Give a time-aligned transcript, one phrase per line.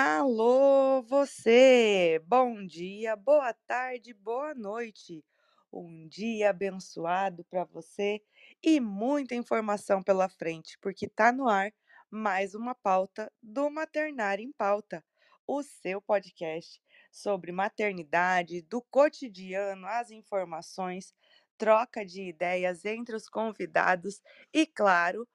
[0.00, 2.20] Alô, você!
[2.24, 5.24] Bom dia, boa tarde, boa noite.
[5.72, 8.22] Um dia abençoado para você
[8.62, 11.72] e muita informação pela frente, porque tá no ar
[12.08, 15.04] mais uma pauta do Maternário em Pauta,
[15.44, 16.80] o seu podcast
[17.10, 21.12] sobre maternidade, do cotidiano, as informações,
[21.58, 24.22] troca de ideias entre os convidados
[24.54, 25.26] e, claro,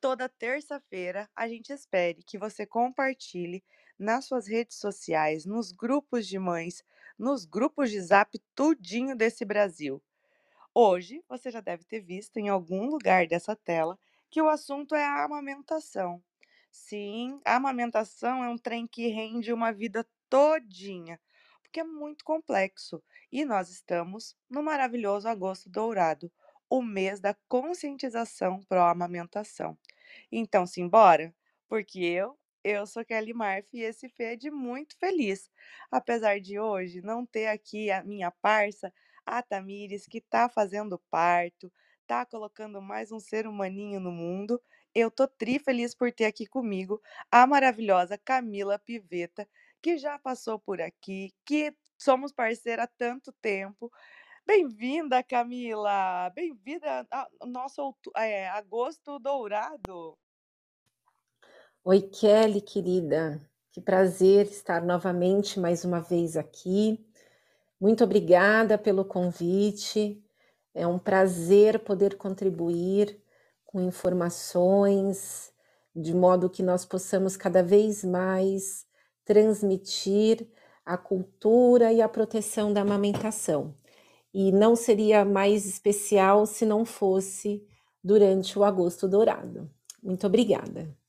[0.00, 3.64] toda terça-feira a gente espere que você compartilhe
[4.02, 6.84] nas suas redes sociais, nos grupos de mães,
[7.18, 10.02] nos grupos de Zap, tudinho desse Brasil.
[10.74, 13.98] Hoje você já deve ter visto em algum lugar dessa tela
[14.30, 16.22] que o assunto é a amamentação.
[16.70, 21.20] Sim, a amamentação é um trem que rende uma vida todinha,
[21.62, 23.02] porque é muito complexo.
[23.30, 26.32] E nós estamos no maravilhoso agosto dourado,
[26.68, 29.76] o mês da conscientização pró-amamentação.
[30.30, 31.34] Então, simbora?
[31.68, 35.50] Porque eu, eu sou Kelly Marf e esse Fê é de muito feliz.
[35.90, 38.92] Apesar de hoje não ter aqui a minha parça,
[39.26, 41.72] a Tamires, que tá fazendo parto,
[42.06, 44.60] tá colocando mais um ser humaninho no mundo.
[44.94, 49.48] Eu tô tri feliz por ter aqui comigo a maravilhosa Camila Piveta,
[49.80, 53.90] que já passou por aqui, que somos parceira há tanto tempo.
[54.46, 56.30] Bem-vinda, Camila!
[56.30, 60.18] Bem-vinda ao nosso é, agosto dourado.
[61.84, 63.40] Oi, Kelly, querida.
[63.72, 67.04] Que prazer estar novamente mais uma vez aqui.
[67.80, 70.22] Muito obrigada pelo convite.
[70.72, 73.20] É um prazer poder contribuir
[73.64, 75.52] com informações,
[75.92, 78.86] de modo que nós possamos cada vez mais
[79.24, 80.46] transmitir
[80.86, 83.74] a cultura e a proteção da amamentação.
[84.32, 87.66] E não seria mais especial se não fosse
[88.04, 89.68] durante o Agosto Dourado.
[90.00, 91.01] Muito obrigada.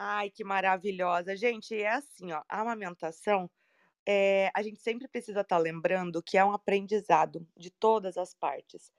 [0.00, 1.34] Ai, que maravilhosa.
[1.36, 3.50] Gente, é assim, ó, a amamentação,
[4.06, 8.92] eh, a gente sempre precisa estar lembrando que é um aprendizado de todas as partes,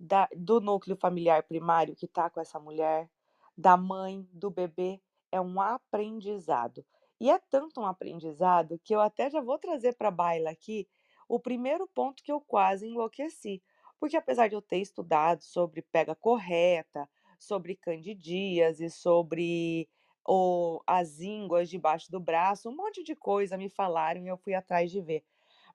[0.00, 3.10] da do núcleo familiar primário que está com essa mulher,
[3.56, 5.02] da mãe, do bebê,
[5.32, 6.86] é um aprendizado.
[7.20, 10.88] E é tanto um aprendizado que eu até já vou trazer para baila aqui
[11.28, 13.62] o primeiro ponto que eu quase enlouqueci,
[14.00, 19.88] porque apesar de eu ter estudado sobre pega correta, sobre candidíase, sobre
[20.26, 24.54] ou as ínguas debaixo do braço, um monte de coisa me falaram e eu fui
[24.54, 25.24] atrás de ver.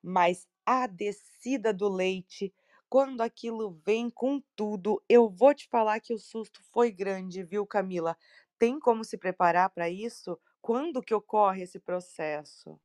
[0.03, 2.53] Mas a descida do leite,
[2.89, 7.65] quando aquilo vem com tudo, eu vou te falar que o susto foi grande, viu,
[7.65, 8.17] Camila?
[8.59, 10.37] Tem como se preparar para isso?
[10.61, 12.79] Quando que ocorre esse processo?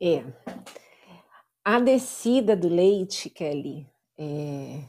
[0.00, 0.24] É.
[1.64, 4.84] A descida do leite, Kelly, é,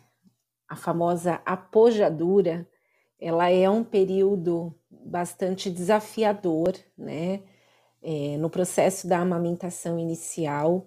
[0.68, 2.70] a famosa apojadura,
[3.20, 7.42] ela é um período bastante desafiador, né?
[8.02, 10.86] É, no processo da amamentação inicial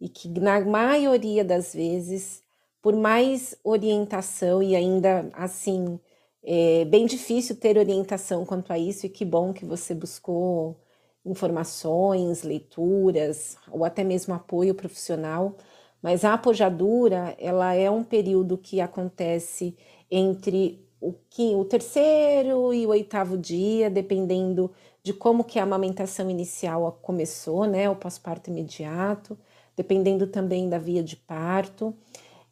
[0.00, 2.42] e que na maioria das vezes,
[2.82, 5.98] por mais orientação e ainda assim,
[6.42, 10.76] é bem difícil ter orientação quanto a isso e que bom que você buscou
[11.24, 15.56] informações, leituras ou até mesmo apoio profissional,
[16.02, 19.76] mas a apojadura, ela é um período que acontece
[20.10, 21.14] entre o,
[21.56, 24.70] o terceiro e o oitavo dia, dependendo
[25.02, 29.38] de como que a amamentação inicial começou, né, o pós-parto imediato,
[29.74, 31.94] dependendo também da via de parto,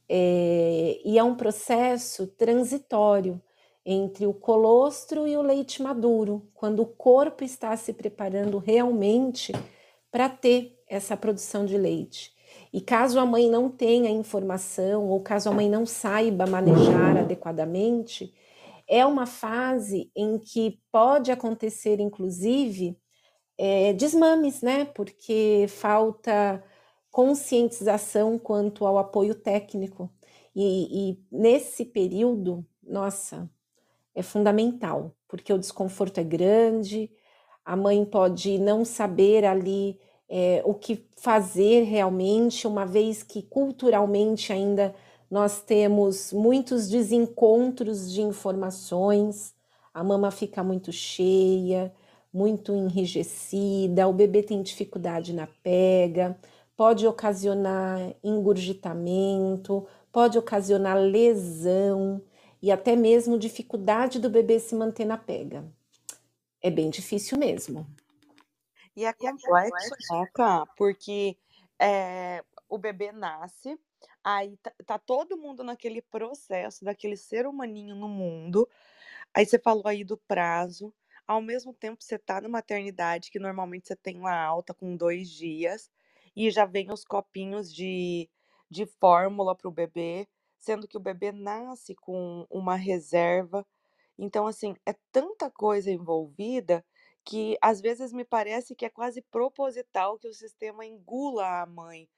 [0.09, 3.41] é, e é um processo transitório
[3.85, 9.53] entre o colostro e o leite maduro, quando o corpo está se preparando realmente
[10.11, 12.38] para ter essa produção de leite.
[12.73, 18.35] E caso a mãe não tenha informação ou caso a mãe não saiba manejar adequadamente,
[18.87, 22.97] é uma fase em que pode acontecer, inclusive,
[23.59, 24.87] é, desmames, né?
[24.87, 26.63] Porque falta
[27.11, 30.11] conscientização quanto ao apoio técnico.
[30.55, 33.51] E, e nesse período, nossa,
[34.15, 37.11] é fundamental, porque o desconforto é grande,
[37.65, 44.53] a mãe pode não saber ali é, o que fazer realmente, uma vez que culturalmente
[44.53, 44.95] ainda
[45.31, 49.55] nós temos muitos desencontros de informações,
[49.93, 51.93] a mama fica muito cheia,
[52.33, 56.39] muito enrijecida, o bebê tem dificuldade na pega,
[56.77, 62.23] pode ocasionar engurgitamento, pode ocasionar lesão
[62.63, 65.65] e até mesmo dificuldade do bebê se manter na pega.
[66.61, 67.87] É bem difícil mesmo.
[68.99, 70.67] E é complexo, né, Cá?
[70.77, 71.37] Porque
[71.81, 73.79] é, o bebê nasce,
[74.25, 78.69] aí tá, tá todo mundo naquele processo daquele ser humaninho no mundo.
[79.35, 80.95] Aí você falou aí do prazo.
[81.27, 85.31] ao mesmo tempo você tá na maternidade, que normalmente você tem uma alta com 2
[85.31, 85.91] dias,
[86.37, 88.29] e já vem os copinhos de
[88.71, 90.29] de fórmula para o bebê,
[90.59, 93.67] sendo que o bebê nasce com uma reserva.
[94.19, 96.85] Então, assim, é tanta coisa envolvida
[97.29, 102.09] que às vezes me parece que é quase proposital que o sistema engula a mãe.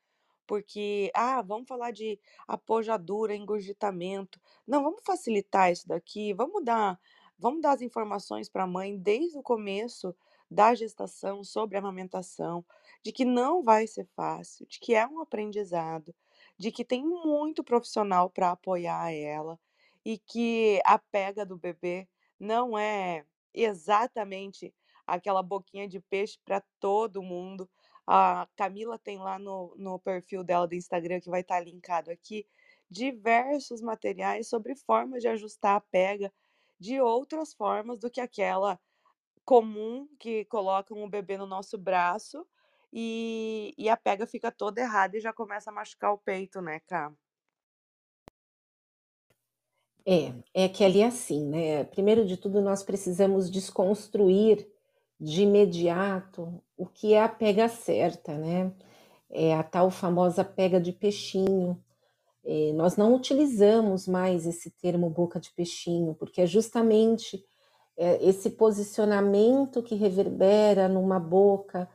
[0.46, 4.40] Porque, ah, vamos falar de apojadura, engurgitamento.
[4.66, 7.00] Não, vamos facilitar isso daqui, vamos dar
[7.38, 10.14] vamos dar as informações para a mãe desde o começo
[10.50, 12.64] da gestação sobre a amamentação,
[13.02, 16.14] de que não vai ser fácil, de que é um aprendizado,
[16.58, 19.58] de que tem muito profissional para apoiar ela
[20.04, 22.08] e que a pega do bebê
[22.38, 23.24] não é
[23.54, 24.74] exatamente
[25.14, 27.68] aquela boquinha de peixe para todo mundo.
[28.06, 32.46] A Camila tem lá no no perfil dela do Instagram, que vai estar linkado aqui,
[32.90, 36.32] diversos materiais sobre formas de ajustar a pega
[36.78, 38.80] de outras formas do que aquela
[39.44, 42.46] comum que colocam o bebê no nosso braço
[42.92, 46.80] e e a pega fica toda errada e já começa a machucar o peito, né,
[46.80, 47.12] Cá.
[50.06, 54.66] É, é que ali é assim, né, primeiro de tudo nós precisamos desconstruir
[55.20, 58.72] de imediato o que é a pega certa, né,
[59.30, 61.78] é a tal famosa pega de peixinho.
[62.44, 67.44] Eh, nós não utilizamos mais esse termo boca de peixinho, porque é justamente,
[67.98, 71.88] eh, esse posicionamento que reverbera numa boca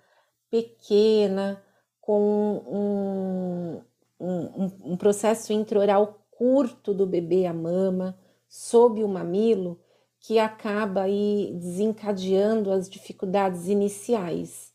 [0.51, 1.63] pequena,
[2.01, 2.21] com
[2.67, 3.81] um
[4.19, 8.17] um um processo intra-oral curto do bebê à mama,
[8.47, 9.79] sob o mamilo,
[10.25, 14.73] que acaba aí desencadeando as dificuldades iniciais.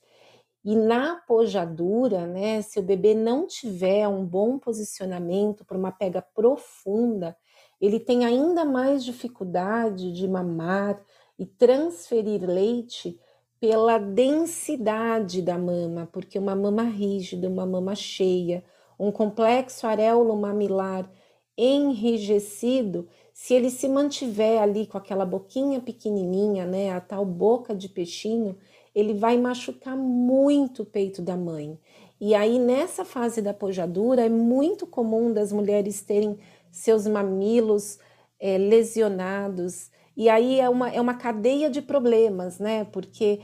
[0.64, 6.23] E na pojadura, né, se o bebê não tiver um bom posicionamento para uma pega
[6.23, 7.37] profunda,
[7.81, 11.02] ele tem ainda mais dificuldade de mamar
[11.37, 13.19] e transferir leite
[13.58, 18.62] pela densidade da mama, porque uma mama rígida, uma mama cheia,
[18.97, 21.11] um complexo areolo mamilar
[21.58, 23.08] enrijecido,
[23.43, 28.55] se ele se mantiver ali com aquela boquinha pequenininha, né, a tal boca de peixinho,
[28.95, 31.81] ele vai machucar muito o peito da mãe.
[32.21, 36.39] E aí, nessa fase da pojadura, é muito comum das mulheres terem
[36.71, 37.99] seus mamilos
[38.39, 39.91] é, lesionados.
[40.15, 42.85] E aí é uma, é uma cadeia de problemas, né?
[42.93, 43.41] Porque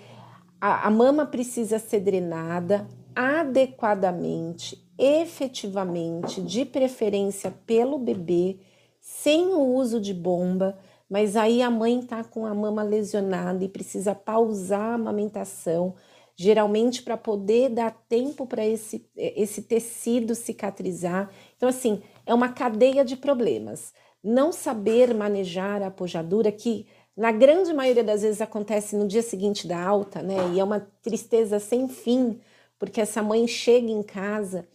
[0.60, 8.58] a, a mama precisa ser drenada adequadamente, efetivamente, de preferência pelo bebê,
[9.06, 10.76] sem o uso de bomba,
[11.08, 15.94] mas aí a mãe está com a mama lesionada e precisa pausar a amamentação,
[16.34, 21.30] geralmente para poder dar tempo para esse, esse tecido cicatrizar.
[21.56, 23.94] Então, assim, é uma cadeia de problemas.
[24.24, 29.68] Não saber manejar a apojadura, que na grande maioria das vezes acontece no dia seguinte
[29.68, 30.34] da alta, né?
[30.52, 32.40] E é uma tristeza sem fim,
[32.76, 34.66] porque essa mãe chega em casa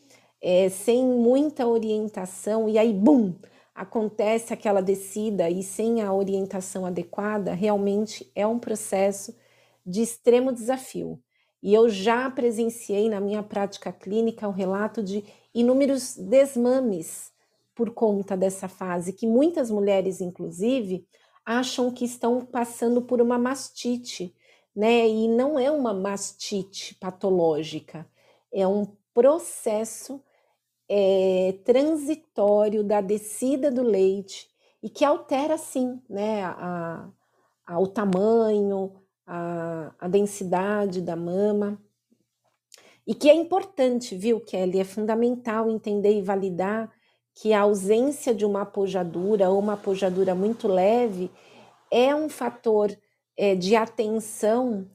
[0.42, 3.34] é, sem muita orientação e aí, bum!
[3.82, 9.36] Acontece aquela descida e sem a orientação adequada, realmente é um processo
[9.84, 11.20] de extremo desafio.
[11.64, 17.32] E eu já presenciei na minha prática clínica o relato de inúmeros desmames
[17.74, 21.08] por conta dessa fase, que muitas mulheres, inclusive,
[21.44, 24.36] acham que estão passando por uma mastite,
[24.76, 25.08] né?
[25.08, 28.08] E não é uma mastite patológica,
[28.54, 30.22] é um processo
[30.94, 34.50] é, transitório da descida do leite
[34.84, 37.08] e que altera sim né, a,
[37.66, 38.92] a, o tamanho,
[39.26, 41.82] a, a densidade da mama.
[43.08, 44.82] E que é importante, viu, Kelly?
[44.82, 46.92] É fundamental entender e validar
[47.34, 51.32] que a ausência de uma apojadura ou uma apojadura muito leve
[51.90, 52.92] é um fator
[53.38, 54.86] é, de atenção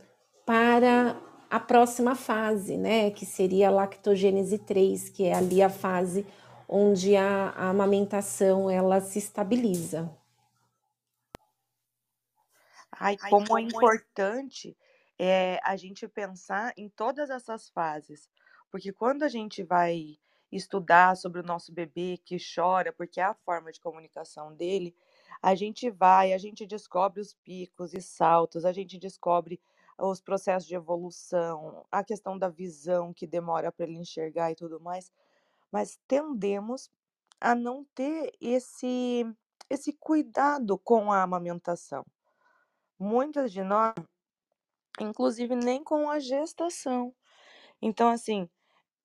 [0.44, 1.16] para
[1.50, 6.26] a próxima fase, né, que seria a lactogênese 3, que é ali a fase
[6.68, 10.10] onde a, a amamentação ela se estabiliza.
[12.90, 14.76] Ai, como é importante
[15.18, 18.28] é a gente pensar em todas essas fases,
[18.70, 20.18] porque quando a gente vai
[20.50, 24.94] estudar sobre o nosso bebê que chora, porque é a forma de comunicação dele,
[25.42, 29.60] a gente vai, a gente descobre os picos e saltos, a gente descobre
[29.98, 34.80] os processos de evolução, a questão da visão que demora para ele enxergar e tudo
[34.80, 35.10] mais,
[35.72, 36.90] mas tendemos
[37.40, 39.24] a não ter esse
[39.70, 42.04] esse cuidado com a amamentação.
[42.98, 43.94] Muitas de nós,
[45.00, 47.14] inclusive nem com a gestação.
[47.82, 48.48] Então, assim,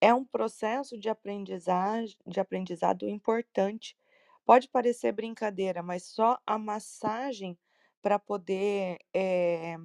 [0.02, 3.98] é um processo de aprendizagem, de aprendizado importante.
[4.46, 7.58] Pode parecer brincadeira, mas só a massagem
[8.02, 9.78] para poder eh,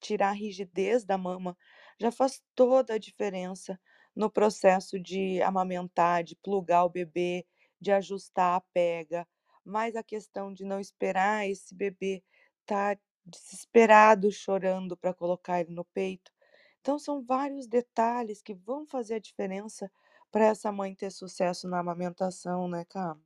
[0.00, 1.56] tirar a rigidez da mama,
[2.00, 3.80] já faz toda a diferença
[4.14, 7.46] no processo de amamentar, de plugar o bebê,
[7.80, 9.26] de ajustar a pega.
[9.64, 12.22] Mas a questão de não esperar esse bebê
[12.60, 16.32] estar desesperado, chorando para colocar ele no peito.
[16.80, 19.90] Então são vários detalhes que vão fazer a diferença
[20.30, 23.16] para essa mãe ter sucesso na amamentação, né, Cá?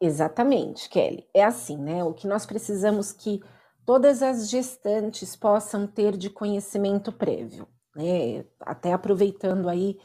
[0.00, 1.26] Exatamente, Kelly.
[1.34, 2.04] É assim, né?
[2.04, 3.42] O que nós precisamos que
[3.84, 8.44] todas as gestantes possam ter de conhecimento prévio, né?
[8.60, 9.98] Até aproveitando aí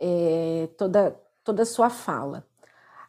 [0.00, 2.46] é, toda toda a sua fala.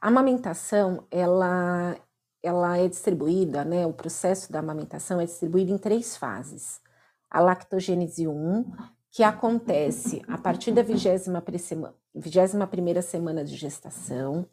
[0.02, 1.96] A amamentação, ela
[2.44, 3.88] ela é distribuída, né?
[3.88, 6.80] O processo da amamentação é distribuído em três fases.
[7.32, 8.66] A lactogênese 1,
[9.12, 11.42] que acontece a partir da 21
[12.70, 14.48] primeira semana de gestação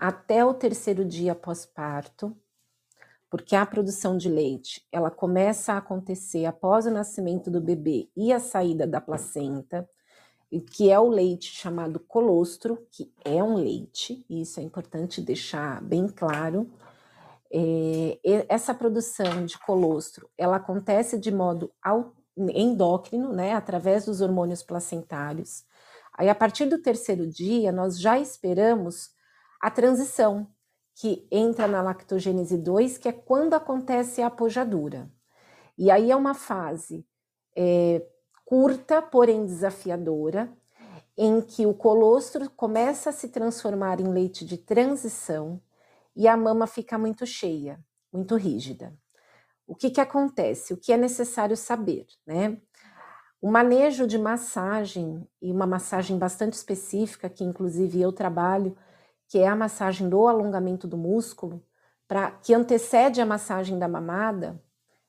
[0.00, 2.34] até o terceiro dia pós-parto,
[3.28, 8.32] porque a produção de leite ela começa a acontecer após o nascimento do bebê e
[8.32, 9.86] a saída da placenta,
[10.72, 15.82] que é o leite chamado colostro, que é um leite, e isso é importante deixar
[15.82, 16.68] bem claro.
[17.52, 21.70] É, essa produção de colostro ela acontece de modo
[22.54, 25.64] endócrino, né, através dos hormônios placentários.
[26.14, 29.10] Aí, a partir do terceiro dia, nós já esperamos
[29.60, 30.46] a transição,
[30.94, 35.10] que entra na lactogênese 2, que é quando acontece a apojadura.
[35.76, 37.06] E aí é uma fase
[37.56, 38.06] é,
[38.44, 40.52] curta, porém desafiadora,
[41.16, 45.60] em que o colostro começa a se transformar em leite de transição
[46.16, 47.78] e a mama fica muito cheia,
[48.12, 48.94] muito rígida.
[49.66, 50.72] O que, que acontece?
[50.72, 52.58] O que é necessário saber, né?
[53.40, 58.76] O manejo de massagem, e uma massagem bastante específica, que inclusive eu trabalho,
[59.30, 61.64] que é a massagem do alongamento do músculo,
[62.08, 64.60] para que antecede a massagem da mamada,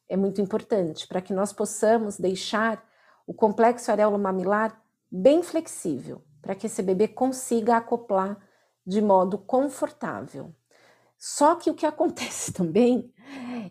[0.07, 2.87] é muito importante para que nós possamos deixar
[3.25, 4.79] o complexo areolo mamilar
[5.11, 8.37] bem flexível, para que esse bebê consiga acoplar
[8.85, 10.53] de modo confortável.
[11.17, 13.11] Só que o que acontece também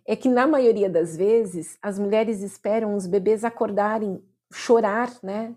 [0.05, 4.21] é que na maioria das vezes as mulheres esperam os bebês acordarem,
[4.53, 5.55] chorar, né,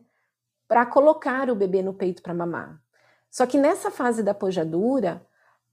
[0.67, 2.82] para colocar o bebê no peito para mamar.
[3.33, 5.25] Só que nessa fase da pojadura,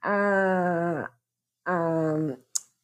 [0.02, 1.10] a,
[1.66, 2.14] a,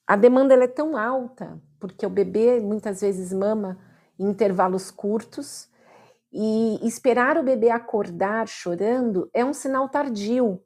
[0.07, 3.79] a demanda é tão alta, porque o bebê muitas vezes mama
[4.19, 5.71] em intervalos curtos,
[6.31, 10.61] e esperar o bebê acordar chorando é um sinal tardio.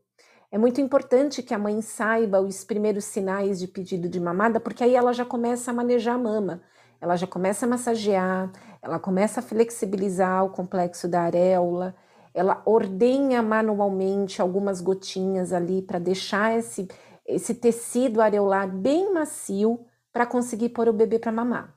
[0.50, 4.82] É muito importante que a mãe saiba os primeiros sinais de pedido de mamada, porque
[4.82, 6.62] aí ela já começa a manejar a mama,
[7.00, 8.50] ela já começa a massagear,
[8.82, 11.94] ela começa a flexibilizar o complexo da areola,
[12.34, 16.88] ela ordenha manualmente algumas gotinhas ali para deixar esse,
[17.26, 21.74] esse tecido areolar bem macio para conseguir pôr o bebê para mamar.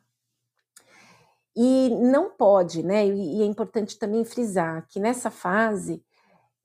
[1.55, 3.05] E não pode, né?
[3.05, 6.03] E é importante também frisar que nessa fase,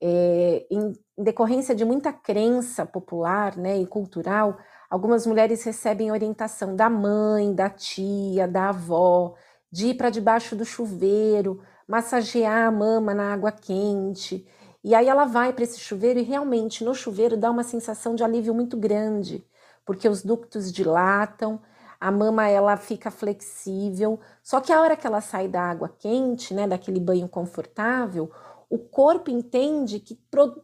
[0.01, 4.57] é, em, decorrência de muita crença popular né, e cultural,
[4.89, 9.35] algumas mulheres recebem orientação da mãe, da tia, da avó,
[9.71, 14.47] de ir para debaixo do chuveiro massagear a mama na água quente.
[14.83, 18.23] E aí ela vai para esse chuveiro e realmente no chuveiro dá uma sensação de
[18.23, 19.43] alívio muito grande,
[19.83, 21.59] porque os ductos dilatam,
[21.99, 24.19] a mama ela fica flexível.
[24.43, 28.31] Só que a hora que ela sai da água quente, né, daquele banho confortável,
[28.69, 30.17] o corpo entende que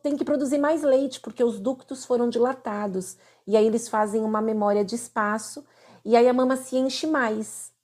[0.03, 3.17] tem que produzir mais leite, porque os ductos foram dilatados.
[3.47, 5.65] E aí eles fazem uma memória de espaço,
[6.05, 7.74] e aí a mama se enche mais.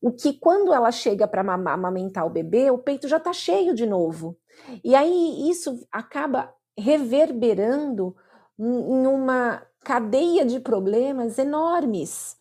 [0.00, 3.84] O que quando ela chega para amamentar o bebê, o peito já está cheio de
[3.84, 4.36] novo.
[4.84, 8.14] E aí isso acaba reverberando
[8.58, 12.36] em uma cadeia de problemas enormes,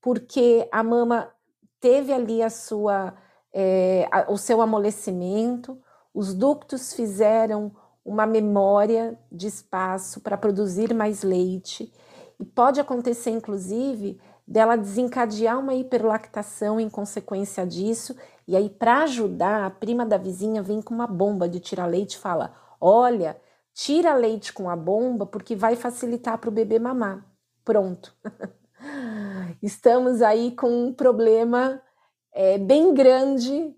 [0.00, 1.32] porque a mama
[1.80, 3.14] teve ali a sua,
[3.52, 5.80] é, o seu amolecimento,
[6.12, 7.74] os ductos fizeram
[8.04, 11.92] uma memória de espaço para produzir mais leite,
[12.38, 14.18] e pode acontecer, inclusive,
[14.50, 18.16] dela desencadear uma hiperlactação em consequência disso.
[18.48, 22.14] E aí, para ajudar, a prima da vizinha vem com uma bomba de tirar leite
[22.14, 23.40] e fala: Olha,
[23.72, 27.24] tira leite com a bomba porque vai facilitar para o bebê mamar.
[27.64, 28.12] Pronto.
[29.62, 31.80] Estamos aí com um problema
[32.32, 33.72] é, bem grande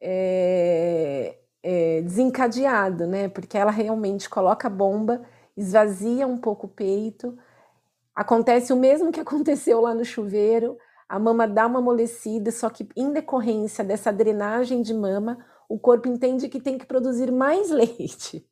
[0.00, 3.28] é, é, desencadeado, né?
[3.28, 5.22] Porque ela realmente coloca a bomba,
[5.56, 7.38] esvazia um pouco o peito
[8.16, 12.88] Acontece o mesmo que aconteceu lá no chuveiro, a mama dá uma amolecida, só que
[12.96, 18.48] em decorrência dessa drenagem de mama, o corpo entende que tem que produzir mais leite.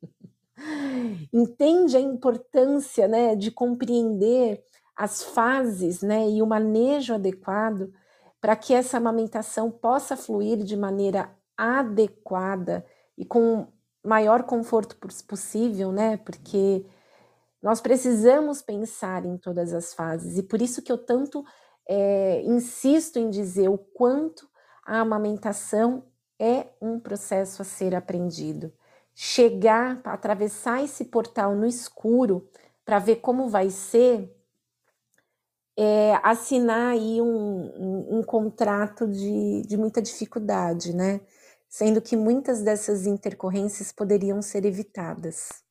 [1.33, 4.63] entende a importância né, de compreender
[4.95, 7.91] as fases, né, e o manejo adequado
[8.39, 12.85] para que essa amamentação possa fluir de maneira adequada
[13.17, 13.67] e com
[14.05, 14.95] maior conforto
[15.27, 16.17] possível, né?
[16.17, 16.85] Porque
[17.65, 21.43] nós precisamos pensar em todas as fases e por isso que eu tanto
[21.89, 24.47] é, insisto em dizer o quanto
[24.85, 26.05] a amamentação
[26.37, 28.71] é um processo a ser aprendido.
[29.15, 32.47] Chegar, atravessar esse portal no escuro
[32.85, 34.31] para ver como vai ser,
[35.75, 41.19] é, assinar aí um, um, um contrato de, de muita dificuldade, né?
[41.67, 45.64] Sendo que muitas dessas intercorrências poderiam ser evitadas.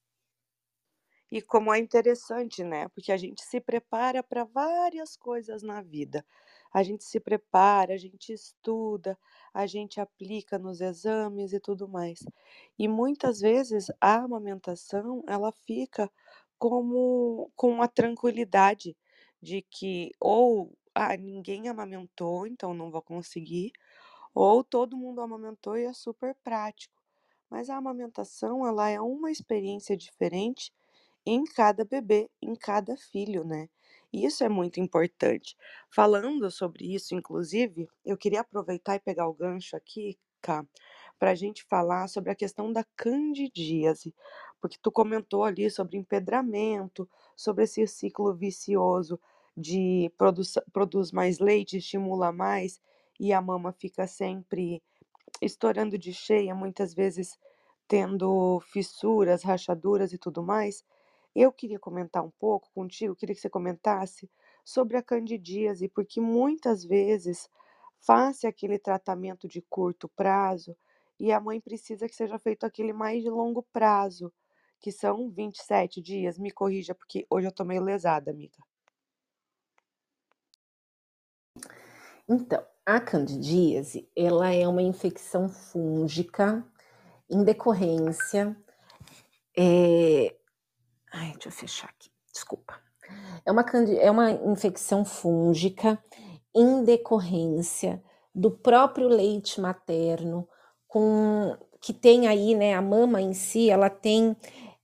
[1.31, 2.89] E como é interessante, né?
[2.89, 6.25] Porque a gente se prepara para várias coisas na vida.
[6.73, 9.19] A gente se prepara, a gente estuda,
[9.53, 12.21] a gente aplica nos exames e tudo mais.
[12.79, 16.11] E muitas vezes a amamentação, ela fica
[16.59, 18.97] como com a tranquilidade
[19.43, 23.73] de que ou ah, ninguém amamentou, então não vou conseguir,
[24.35, 27.03] ou todo mundo amamentou e é super prático.
[27.51, 30.73] Mas a amamentação, ela é uma experiência diferente
[31.27, 33.69] em cada bebê, em cada filho, né?
[34.13, 35.57] Isso é muito importante.
[35.91, 40.65] Falando sobre isso, inclusive, eu queria aproveitar e pegar o gancho aqui, cá,
[41.19, 44.15] para a gente falar sobre a questão da candidíase,
[44.61, 49.19] porque tu comentou ali sobre empedramento, sobre esse ciclo vicioso
[49.57, 52.81] de produz, produz mais leite, estimula mais,
[53.19, 54.83] e a mama fica sempre
[55.41, 57.39] estourando de cheia, muitas vezes
[57.89, 60.85] tendo fissuras, rachaduras e tudo mais.
[61.35, 64.31] Eu queria comentar um pouco contigo, queria que você comentasse
[64.65, 67.49] sobre a candidíase, porque muitas vezes
[68.01, 70.77] faz aquele tratamento de curto prazo
[71.19, 74.33] e a mãe precisa que seja feito aquele mais de longo prazo,
[74.81, 76.39] que são 27 dias.
[76.39, 78.59] Me corrija, porque hoje eu tô meio lesada, amiga.
[82.29, 86.65] Então, a candidíase, ela é uma infecção fúngica
[87.29, 88.57] em decorrência.
[89.57, 90.37] É...
[91.15, 92.75] Ai, deixa eu fechar aqui, desculpa.
[93.47, 93.65] É uma,
[94.01, 96.03] é uma infecção fúngica
[96.55, 98.03] em decorrência
[98.35, 100.49] do próprio leite materno,
[100.89, 104.37] com que tem aí, né, a mama em si, ela tem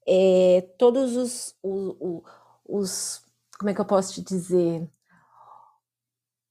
[0.07, 2.23] é, todos os, os,
[2.65, 3.25] os,
[3.59, 4.89] como é que eu posso te dizer?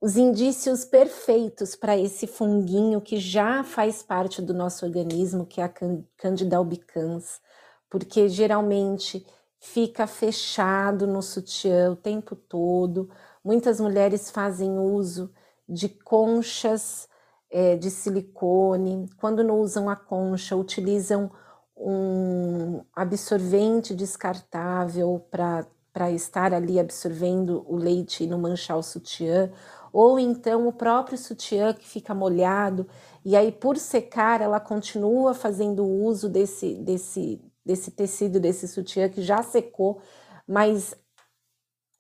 [0.02, 5.65] os indícios perfeitos para esse funguinho que já faz parte do nosso organismo, que é
[5.65, 5.74] a
[6.18, 7.42] Candida albicans,
[7.89, 9.26] porque geralmente
[9.60, 13.10] fica fechado no sutiã o tempo todo.
[13.43, 15.32] Muitas mulheres fazem uso
[15.67, 17.08] de conchas
[17.50, 19.10] é, de silicone.
[19.17, 21.32] Quando não usam a concha, utilizam
[21.76, 29.52] um absorvente descartável para estar ali absorvendo o leite e não manchar o sutiã
[29.91, 32.88] ou então o próprio sutiã que fica molhado,
[33.26, 39.21] e aí por secar ela continua fazendo uso desse, desse, desse tecido, desse sutiã que
[39.21, 40.01] já secou,
[40.47, 40.95] mas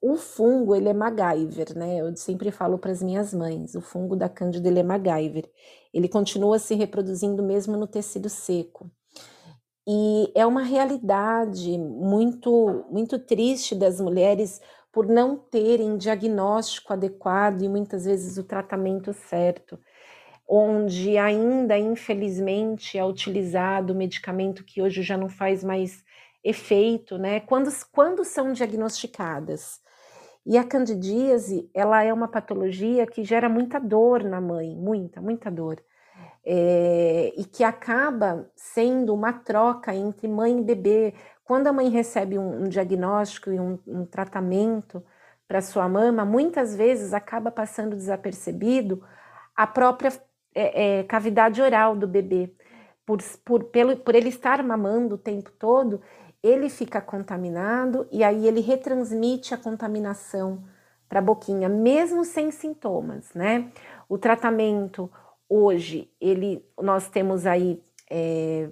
[0.01, 1.97] o fungo, ele é MacGyver, né?
[1.97, 5.47] Eu sempre falo para as minhas mães, o fungo da Cândida, ele é MacGyver.
[5.93, 8.89] Ele continua se reproduzindo mesmo no tecido seco.
[9.87, 14.59] E é uma realidade muito muito triste das mulheres
[14.91, 19.79] por não terem diagnóstico adequado e muitas vezes o tratamento certo,
[20.51, 26.03] onde ainda, infelizmente, é utilizado medicamento que hoje já não faz mais
[26.43, 27.39] efeito, né?
[27.41, 29.79] Quando, quando são diagnosticadas.
[30.43, 35.51] E a candidíase, ela é uma patologia que gera muita dor na mãe, muita, muita
[35.51, 35.79] dor.
[36.43, 42.39] É, e que acaba sendo uma troca entre mãe e bebê, quando a mãe recebe
[42.39, 45.03] um, um diagnóstico e um, um tratamento
[45.47, 49.03] para sua mama, muitas vezes acaba passando desapercebido
[49.55, 50.11] a própria
[50.53, 52.53] é, é, cavidade oral do bebê.
[53.05, 56.01] Por, por, pelo, por ele estar mamando o tempo todo,
[56.43, 60.63] ele fica contaminado e aí ele retransmite a contaminação
[61.07, 63.71] para a boquinha, mesmo sem sintomas, né?
[64.07, 65.11] O tratamento
[65.49, 68.69] hoje, ele, nós temos aí é,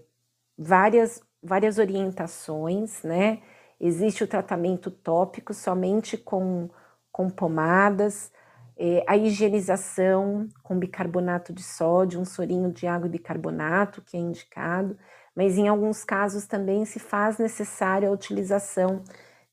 [0.55, 3.39] várias várias orientações, né?
[3.79, 6.69] Existe o tratamento tópico somente com,
[7.11, 8.31] com pomadas,
[8.77, 14.19] é, a higienização com bicarbonato de sódio, um sorinho de água e bicarbonato, que é
[14.19, 14.97] indicado,
[15.35, 19.03] mas em alguns casos também se faz necessária a utilização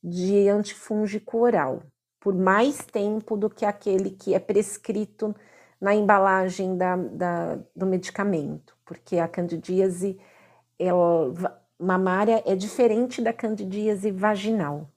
[0.03, 1.83] de antifúngico oral,
[2.21, 5.35] por mais tempo do que aquele que é prescrito
[5.81, 10.19] na embalagem da, da, do medicamento, porque a candidíase
[10.79, 11.33] ela
[11.79, 14.89] mamária é diferente da candidíase vaginal.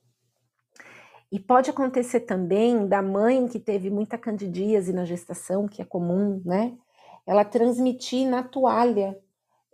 [1.32, 6.42] E pode acontecer também da mãe que teve muita candidíase na gestação, que é comum,
[6.46, 6.78] né?
[7.26, 9.20] Ela transmitir na toalha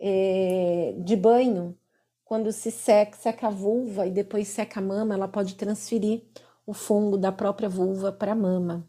[0.00, 1.78] é, de banho,
[2.24, 6.24] quando se seca, seca a vulva e depois seca a mama, ela pode transferir
[6.66, 8.88] o fungo da própria vulva para a mama.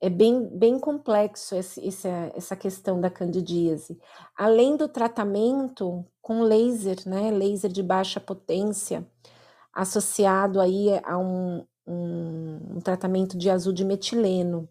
[0.00, 3.98] É bem, bem complexo esse, essa, essa questão da candidíase.
[4.36, 9.06] Além do tratamento com laser, né, laser de baixa potência,
[9.74, 14.68] associado aí a um, um, um tratamento de azul de metileno.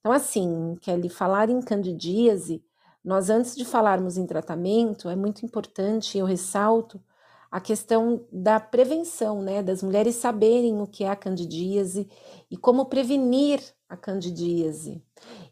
[0.00, 2.62] Então, assim, Kelly, falar em candidíase,
[3.04, 7.02] nós antes de falarmos em tratamento, é muito importante, eu ressalto,
[7.50, 12.08] a questão da prevenção, né, das mulheres saberem o que é a candidíase
[12.50, 15.02] e como prevenir a candidíase.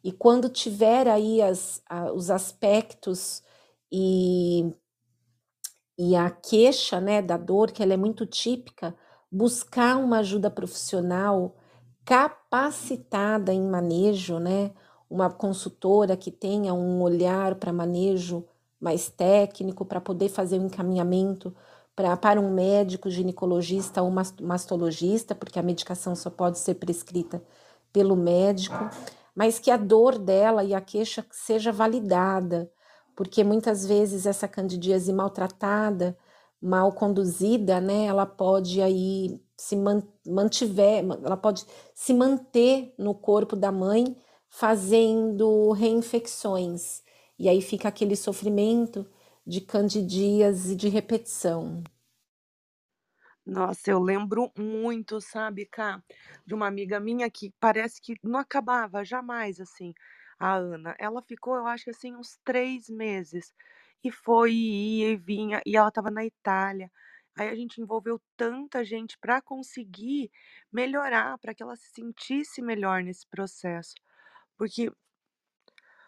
[0.04, 3.42] E quando tiver aí as, a, os aspectos
[3.90, 4.74] e
[5.98, 8.94] e a queixa, né, da dor, que ela é muito típica,
[9.30, 11.54] buscar uma ajuda profissional
[12.04, 14.72] capacitada em manejo, né,
[15.08, 18.44] uma consultora que tenha um olhar para manejo
[18.80, 21.54] mais técnico, para poder fazer o um encaminhamento
[21.94, 27.42] pra, para um médico ginecologista ou mastologista, porque a medicação só pode ser prescrita
[27.92, 28.76] pelo médico,
[29.34, 32.70] mas que a dor dela e a queixa seja validada,
[33.16, 36.16] porque muitas vezes essa candidíase maltratada,
[36.60, 39.74] mal conduzida, né, ela pode aí se
[40.26, 44.16] mantiver, ela pode se manter no corpo da mãe
[44.50, 47.02] fazendo reinfecções.
[47.38, 49.06] E aí fica aquele sofrimento
[49.46, 51.82] de candidíase de repetição.
[53.46, 56.02] Nossa, eu lembro muito, sabe, Cá,
[56.44, 59.94] de uma amiga minha que parece que não acabava jamais, assim
[60.38, 60.94] a Ana.
[60.98, 63.52] Ela ficou, eu acho que assim, uns três meses.
[64.04, 66.90] E foi, e ia e vinha, e ela estava na Itália.
[67.38, 70.30] Aí a gente envolveu tanta gente para conseguir
[70.72, 73.94] melhorar, para que ela se sentisse melhor nesse processo.
[74.56, 74.90] Porque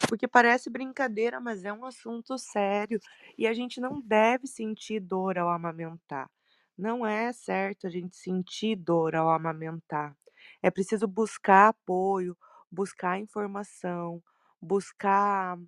[0.08, 3.00] porque parece brincadeira, mas é um assunto sério
[3.36, 6.30] e a gente não deve sentir dor ao amamentar.
[6.76, 10.16] Não é certo a gente sentir dor ao amamentar.
[10.62, 12.36] É preciso buscar apoio,
[12.70, 14.22] buscar informação,
[14.60, 15.58] buscar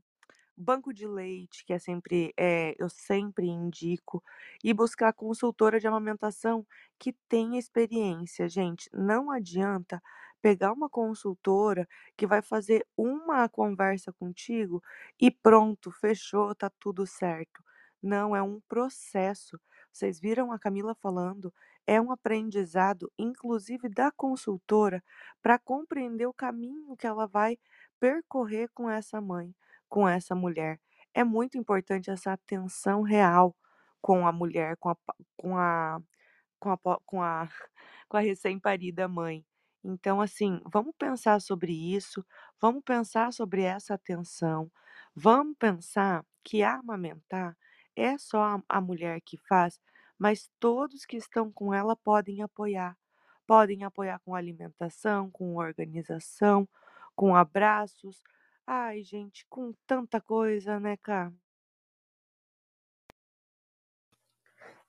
[0.57, 4.23] banco de leite, que é sempre, eh, eu sempre indico,
[4.63, 6.67] e buscar consultora de amamentação
[6.99, 8.49] que tenha experiência.
[8.49, 10.03] Gente, não adianta
[10.43, 14.83] pegar uma consultora que vai fazer uma conversa contigo
[15.21, 17.63] e pronto, fechou, tá tudo certo.
[18.03, 19.59] Não, é um processo.
[19.93, 21.53] Vocês viram a Camila falando?
[21.90, 25.03] É um aprendizado, inclusive da consultora,
[25.42, 27.59] para compreender o caminho que ela vai
[27.98, 29.53] percorrer com essa mãe,
[29.88, 30.81] com essa mulher.
[31.12, 33.57] É muito importante essa atenção real
[34.00, 34.96] com a mulher, com a,
[35.37, 36.00] com a,
[36.61, 37.48] com a, com a,
[38.09, 39.44] com a recém-parida mãe.
[39.85, 42.24] Então, assim, vamos pensar sobre isso,
[42.61, 44.70] vamos pensar sobre essa atenção,
[45.14, 47.57] vamos pensar que amamentar
[47.96, 49.81] é só a, mulher que faz,
[50.20, 52.94] mas todos que estão com ela podem apoiar.
[53.46, 56.68] Podem apoiar com alimentação, com organização,
[57.16, 58.22] com abraços.
[58.66, 61.33] Ai, gente, com tanta coisa, né, Cá?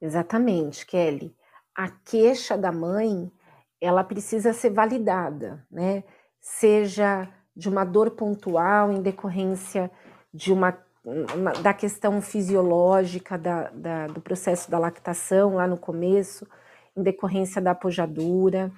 [0.02, 1.34] Exatamente, Kelly.
[1.74, 3.32] A queixa da mãe,
[3.80, 6.04] ela precisa ser validada, né?
[6.42, 9.90] Seja de uma dor pontual em decorrência
[10.34, 10.74] de uma
[11.62, 16.48] da questão fisiológica da, da, do processo da lactação lá no começo,
[16.96, 18.72] em decorrência da apojadura,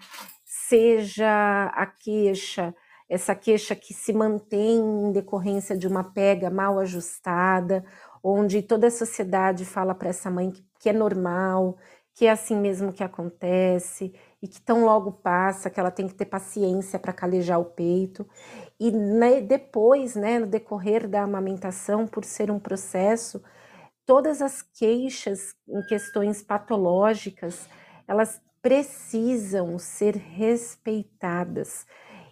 [0.46, 2.74] seja a queixa,
[3.10, 7.84] essa queixa que se mantém em decorrência de uma pega mal ajustada,
[8.24, 11.78] onde toda a sociedade fala para essa mãe que, que é normal,
[12.14, 16.14] que é assim mesmo que acontece e que tão logo passa, que ela tem que
[16.14, 18.28] ter paciência para calejar o peito.
[18.80, 23.42] E né, depois, né, no decorrer da amamentação, por ser um processo,
[24.06, 27.68] todas as queixas em questões patológicas,
[28.08, 31.86] elas precisam ser respeitadas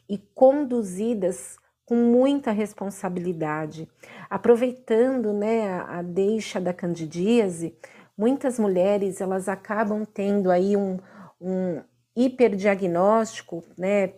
[0.07, 3.89] e conduzidas com muita responsabilidade.
[4.29, 7.75] Aproveitando né, a, a deixa da candidíase,
[8.21, 10.99] muitas mulheres elas acabam tendo aí um,
[11.41, 11.81] um
[12.15, 14.13] hiperdiagnóstico, né,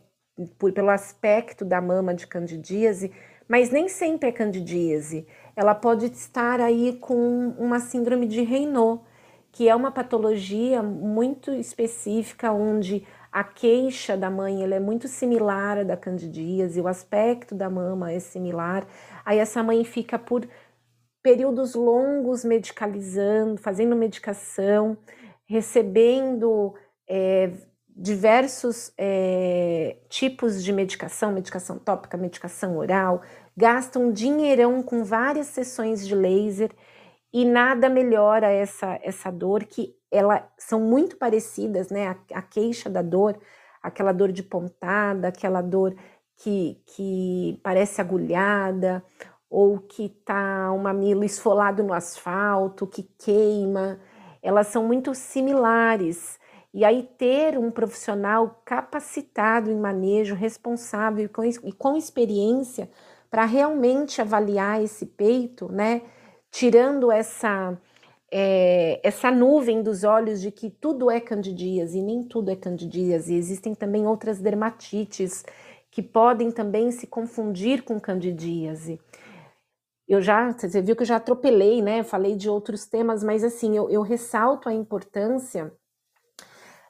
[0.59, 3.13] por, pelo aspecto da mama de candidíase,
[3.47, 5.25] mas nem sempre é candidíase.
[5.55, 9.01] Ela pode estar aí com uma síndrome de Raynaud,
[9.53, 15.77] que é uma patologia muito específica onde a queixa da mãe ela é muito similar
[15.77, 18.85] à da candidíase, o aspecto da mama é similar.
[19.23, 20.45] Aí essa mãe fica por
[21.23, 24.97] períodos longos medicalizando, fazendo medicação,
[25.45, 26.75] recebendo
[27.09, 27.51] é,
[27.95, 33.21] diversos é, tipos de medicação, medicação tópica, medicação oral,
[33.55, 36.71] gastam dinheirão com várias sessões de laser
[37.31, 42.09] e nada melhora essa, essa dor que ela são muito parecidas, né?
[42.09, 43.39] A, a queixa da dor,
[43.81, 45.95] aquela dor de pontada, aquela dor
[46.37, 49.03] que, que parece agulhada,
[49.53, 53.99] ou que tá um mamilo esfolado no asfalto, que queima,
[54.41, 56.39] elas são muito similares.
[56.73, 62.89] E aí ter um profissional capacitado em manejo, responsável e com, e com experiência
[63.29, 66.01] para realmente avaliar esse peito, né?
[66.49, 67.77] Tirando essa
[68.31, 73.35] é, essa nuvem dos olhos de que tudo é candidíase, e nem tudo é candidíase,
[73.35, 75.45] existem também outras dermatites
[75.91, 78.99] que podem também se confundir com candidíase.
[80.07, 82.03] Eu já, você viu que eu já atropelei, né?
[82.03, 85.71] Falei de outros temas, mas assim, eu, eu ressalto a importância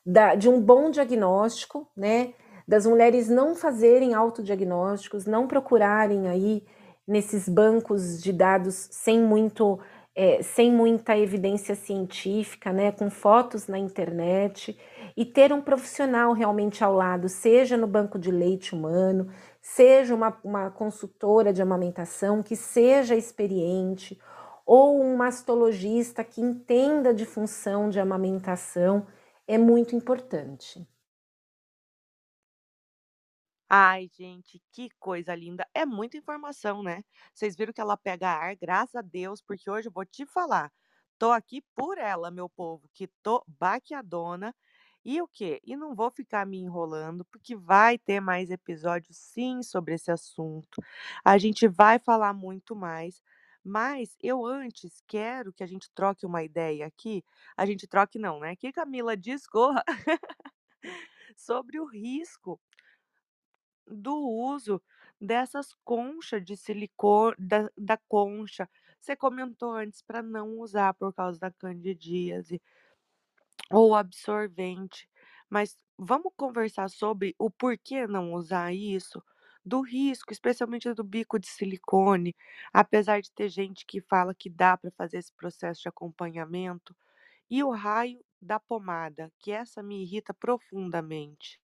[0.06, 2.34] da, de um bom diagnóstico, né?
[2.68, 6.64] Das mulheres não fazerem autodiagnósticos, não procurarem aí
[7.08, 9.80] nesses bancos de dados sem muito
[10.16, 14.78] é, sem muita evidência científica, né, com fotos na internet,
[15.18, 19.30] e ter um profissional realmente ao lado, seja no banco de leite humano,
[19.64, 24.20] seja uma, uma consultora de amamentação que seja experiente,
[24.68, 29.08] ou um mastologista que entenda de função de amamentação
[29.48, 30.88] é muito importante.
[33.70, 35.68] Ai, gente, que coisa linda.
[35.74, 37.04] É muita informação, né?
[37.34, 40.72] Vocês viram que ela pega ar, graças a Deus, porque hoje eu vou te falar.
[41.18, 44.54] Tô aqui por ela, meu povo, que tô baqueadona.
[45.06, 45.62] E o quê?
[45.66, 50.82] E não vou ficar me enrolando, porque vai ter mais episódios sim sobre esse assunto.
[51.24, 53.22] A gente vai falar muito mais.
[53.66, 57.24] Mas eu antes quero que a gente troque uma ideia aqui.
[57.56, 58.56] A gente troque não, né?
[58.58, 59.84] Que Camila discorra
[61.36, 62.60] sobre o risco
[63.88, 64.82] do uso
[65.20, 68.70] dessas conchas de silicone, da, da concha.
[69.00, 72.62] Você comentou antes para não usar por causa da candidíase
[73.74, 75.10] ou absorvente,
[75.50, 79.22] mas vamos conversar sobre o porquê não usar isso,
[79.66, 82.36] do risco, especialmente do bico de silicone,
[82.72, 86.96] apesar de ter gente que fala que dá para fazer esse processo de acompanhamento,
[87.50, 91.60] e o raio da pomada, que essa me irrita profundamente.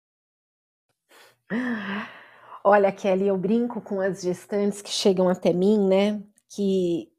[2.64, 6.24] Olha, Kelly, eu brinco com as gestantes que chegam até mim, né?
[6.48, 7.12] Que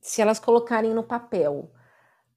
[0.00, 1.70] se elas colocarem no papel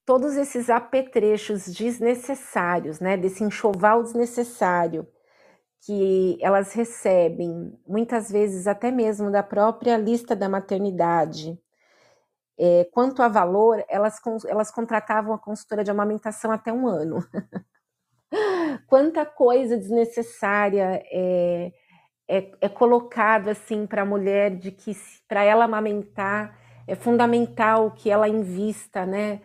[0.06, 3.16] todos esses apetrechos desnecessários, né?
[3.16, 5.06] Desse enxoval desnecessário
[5.84, 11.58] que elas recebem, muitas vezes até mesmo da própria lista da maternidade.
[12.58, 17.18] É, quanto a valor, elas, elas contratavam a consultora de amamentação até um ano.
[18.88, 21.72] Quanta coisa desnecessária é,
[22.28, 24.96] é, é colocado assim para a mulher de que
[25.28, 29.40] para ela amamentar é fundamental que ela invista, né?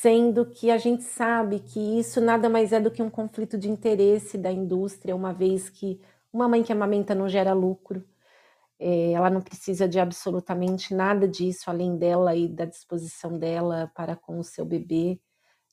[0.00, 3.70] Sendo que a gente sabe que isso nada mais é do que um conflito de
[3.70, 6.00] interesse da indústria, uma vez que
[6.32, 8.02] uma mãe que amamenta não gera lucro,
[8.80, 14.16] é, ela não precisa de absolutamente nada disso além dela e da disposição dela para
[14.16, 15.20] com o seu bebê,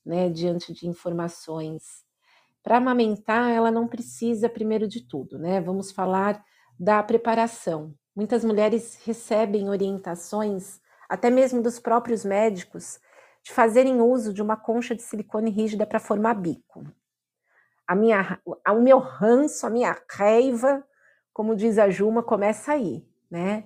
[0.06, 0.30] né?
[0.30, 2.04] Diante de informações
[2.62, 5.62] para amamentar, ela não precisa, primeiro de tudo, né?
[5.62, 6.44] Vamos falar
[6.78, 7.96] da preparação.
[8.14, 13.00] Muitas mulheres recebem orientações, até mesmo dos próprios médicos,
[13.44, 16.86] de fazerem uso de uma concha de silicone rígida para formar bico.
[17.88, 20.86] A minha, o meu ranço, a minha raiva,
[21.34, 23.64] como diz a Juma, começa aí, né?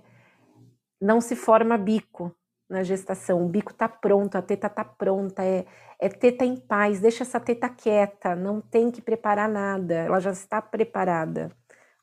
[1.02, 2.34] Não se forma bico
[2.70, 5.66] na gestação, o bico está pronto, a teta está pronta, é,
[6.00, 10.32] é teta em paz, deixa essa teta quieta, não tem que preparar nada, ela já
[10.32, 11.52] está preparada.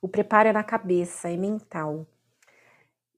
[0.03, 2.07] O preparo é na cabeça, é mental.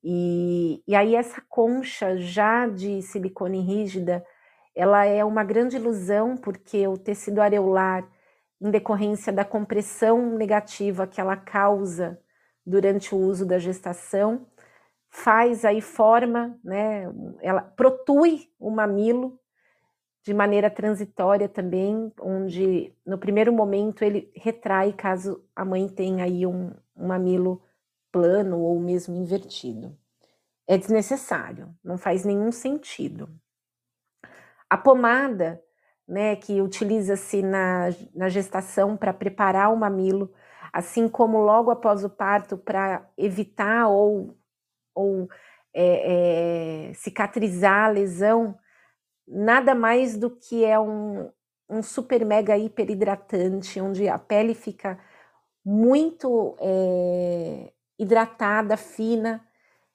[0.03, 4.25] E, e aí essa concha já de silicone rígida,
[4.75, 8.09] ela é uma grande ilusão, porque o tecido areolar,
[8.61, 12.19] em decorrência da compressão negativa que ela causa
[12.65, 14.47] durante o uso da gestação,
[15.11, 17.05] faz aí forma, né,
[17.43, 19.39] ela protui o mamilo
[20.25, 26.47] de maneira transitória também, onde no primeiro momento ele retrai caso a mãe tenha aí
[26.47, 27.61] um, um mamilo
[28.13, 29.97] plano ou mesmo invertido.
[30.67, 33.29] É desnecessário, não faz nenhum sentido.
[34.73, 35.63] A pomada,
[36.09, 40.33] né, que utiliza-se na, na gestação para preparar o mamilo,
[40.73, 44.35] assim como logo após o parto para evitar ou,
[44.95, 45.29] ou
[45.75, 48.59] é, é, cicatrizar a lesão,
[49.29, 51.31] nada mais do que é um,
[51.69, 54.99] um super mega hiper hidratante, onde a pele fica
[55.63, 59.47] muito é, hidratada, fina,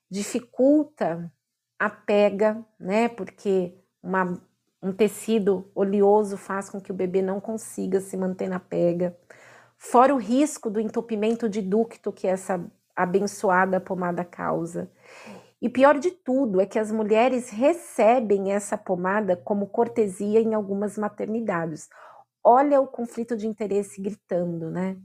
[0.07, 1.33] dificulta
[1.79, 3.09] a pega, né?
[3.09, 4.39] Porque uma,
[4.81, 9.17] um tecido oleoso faz com que o bebê não consiga se manter na pega.
[9.77, 12.63] Fora o risco do entupimento de ducto que essa
[12.95, 14.91] abençoada pomada causa.
[15.61, 20.97] E pior de tudo é que as mulheres recebem essa pomada como cortesia em algumas
[20.97, 21.89] maternidades.
[22.43, 24.97] Olha o conflito de interesse gritando, né?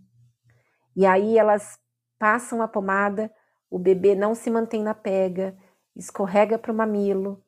[0.95, 1.79] E aí elas
[2.19, 3.33] passam a pomada,
[3.71, 5.57] o bebê não se mantém na pega,
[5.97, 7.43] escorrega para o mamilo,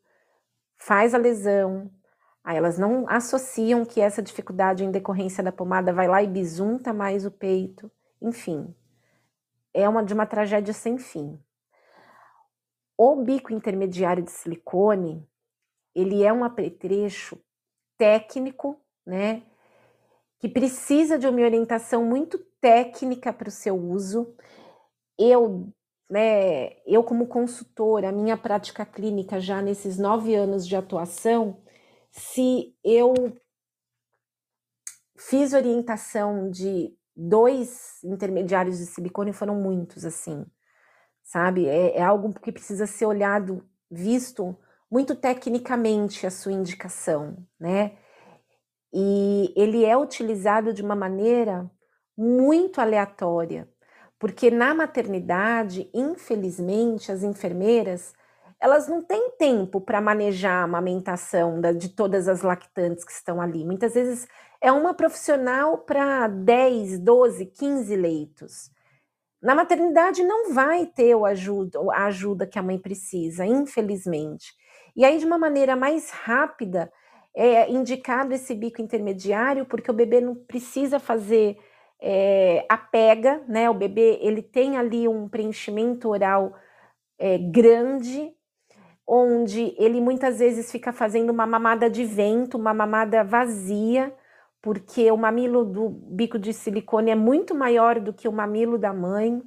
[0.77, 1.91] faz a lesão.
[2.45, 6.93] Aí elas não associam que essa dificuldade em decorrência da pomada vai lá e bisunta
[6.93, 7.91] mais o peito.
[8.21, 8.75] Enfim,
[9.73, 11.41] é uma de uma tragédia sem fim.
[12.99, 15.27] O bico intermediário de silicone,
[15.95, 17.41] ele é um apetrecho
[17.97, 19.43] técnico, né?
[20.39, 24.37] Que precisa de uma orientação muito técnica para o seu uso.
[25.19, 25.73] Eu,
[26.11, 31.64] né, eu como consultora, a minha prática clínica já nesses nove anos de atuação,
[32.15, 33.13] se eu
[35.17, 40.47] fiz orientação de dois intermediários de silicone, foram muitos, assim
[41.25, 41.67] sabe?
[41.67, 44.57] É, é algo que precisa ser olhado, visto
[44.91, 47.97] muito tecnicamente a sua indicação, né?
[48.93, 51.69] E ele é utilizado de uma maneira
[52.17, 53.69] muito aleatória,
[54.21, 58.13] porque na maternidade, infelizmente, as enfermeiras
[58.65, 63.39] elas não têm tempo para manejar a amamentação da, de todas as lactantes que estão
[63.39, 63.63] ali.
[63.63, 64.27] Muitas vezes
[64.59, 68.71] é uma profissional para 10, 12, 15 leitos.
[69.43, 74.55] Na maternidade não vai ter o ajuda, a ajuda que a mãe precisa, infelizmente.
[74.97, 76.91] E aí, de uma maneira mais rápida,
[77.37, 81.59] é indicado esse bico intermediário, porque o bebê não precisa fazer
[82.01, 83.69] é, a pega, né?
[83.69, 86.55] O bebê ele tem ali um preenchimento oral
[87.19, 88.35] é, grande,
[89.07, 94.15] onde ele muitas vezes fica fazendo uma mamada de vento, uma mamada vazia,
[94.63, 98.93] porque o mamilo do bico de silicone é muito maior do que o mamilo da
[98.93, 99.43] mãe.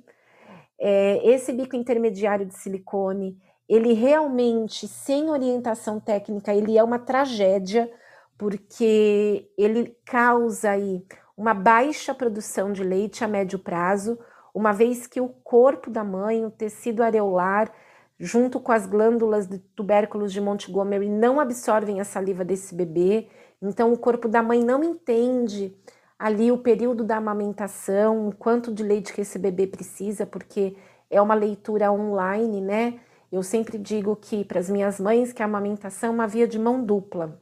[0.79, 3.35] É, esse bico intermediário de silicone,
[3.67, 7.91] ele realmente, sem orientação técnica, ele é uma tragédia,
[8.37, 11.03] porque ele causa aí
[11.35, 14.19] uma baixa produção de leite a médio prazo,
[14.53, 17.71] uma vez que o corpo da mãe, o tecido areolar,
[18.19, 23.27] junto com as glândulas de tubérculos de Montgomery, não absorvem a saliva desse bebê,
[23.61, 25.75] então, o corpo da mãe não entende
[26.17, 30.75] ali o período da amamentação, quanto de leite que esse bebê precisa, porque
[31.09, 32.99] é uma leitura online, né?
[33.31, 36.57] Eu sempre digo que para as minhas mães que a amamentação é uma via de
[36.57, 37.41] mão dupla.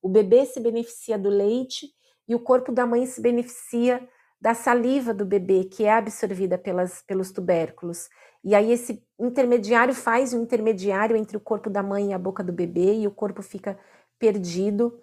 [0.00, 1.88] O bebê se beneficia do leite
[2.28, 4.06] e o corpo da mãe se beneficia
[4.40, 8.08] da saliva do bebê, que é absorvida pelas, pelos tubérculos.
[8.44, 12.42] E aí esse intermediário faz um intermediário entre o corpo da mãe e a boca
[12.42, 13.78] do bebê, e o corpo fica
[14.18, 14.98] perdido,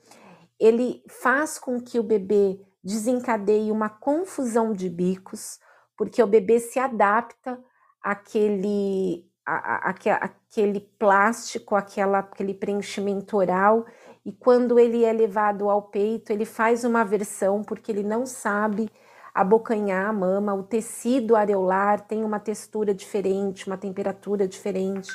[0.60, 5.60] ele faz com que o bebê desencadeie uma confusão de bicos,
[5.97, 7.60] porque o bebê se adapta
[8.02, 13.86] àquele, à, à, àquele plástico, àquela, aquele preenchimento oral,
[14.26, 18.89] e quando ele é levado ao peito, ele faz uma aversão, porque ele não sabe
[19.34, 25.12] abocanhar a mama, o tecido areolar tem uma textura diferente, uma temperatura diferente,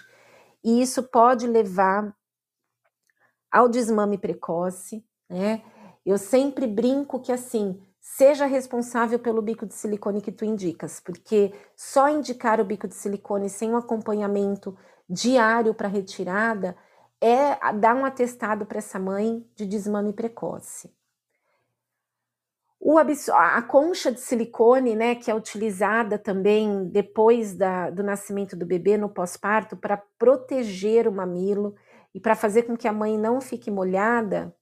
[0.65, 2.15] e isso pode levar
[3.51, 5.63] ao desmame precoce, né?
[6.05, 11.53] Eu sempre brinco que assim, seja responsável pelo bico de silicone que tu indicas, porque
[11.77, 14.77] só indicar o bico de silicone sem um acompanhamento
[15.09, 16.77] diário para retirada
[17.21, 20.96] é dar um atestado para essa mãe de desmame precoce.
[23.33, 28.97] A concha de silicone, né, que é utilizada também depois da, do nascimento do bebê
[28.97, 31.75] no pós-parto para proteger o mamilo,
[32.17, 34.57] e para fazer com que a mãe não fique molhada,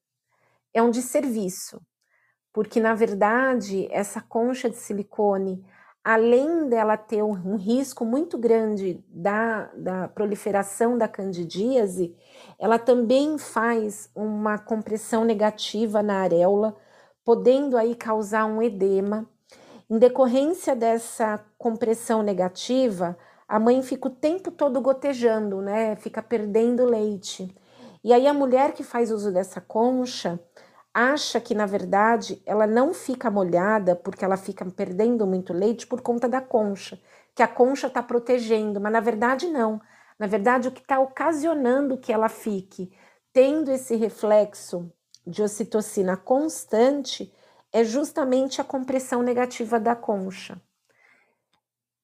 [0.74, 1.80] é um desserviço,
[2.52, 5.64] porque na verdade essa concha de silicone,
[6.02, 12.12] além dela ter um, um risco muito grande da, da proliferação da candidíase,
[12.58, 16.76] ela também faz uma compressão negativa na areola,
[17.24, 19.26] podendo aí causar um edema.
[19.88, 23.16] Em decorrência dessa compressão negativa,
[23.48, 25.96] a mãe fica o tempo todo gotejando, né?
[25.96, 27.54] Fica perdendo leite.
[28.02, 30.38] E aí a mulher que faz uso dessa concha
[30.92, 36.00] acha que na verdade ela não fica molhada porque ela fica perdendo muito leite por
[36.00, 37.00] conta da concha,
[37.34, 39.80] que a concha está protegendo, mas na verdade não.
[40.18, 42.92] Na verdade, o que está ocasionando que ela fique
[43.32, 44.92] tendo esse reflexo
[45.26, 47.32] de ocitocina constante
[47.72, 50.60] é justamente a compressão negativa da concha.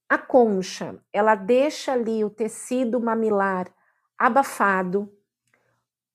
[0.09, 3.73] A concha, ela deixa ali o tecido mamilar
[4.19, 5.11] abafado,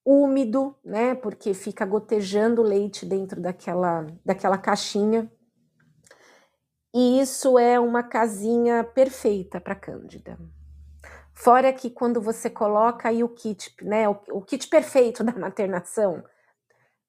[0.04, 1.14] úmido, né?
[1.14, 5.30] Porque fica gotejando leite dentro daquela, daquela caixinha.
[6.94, 10.38] E isso é uma casinha perfeita para Cândida.
[11.34, 16.24] Fora que quando você coloca aí o kit, né, o, o kit perfeito da maternação,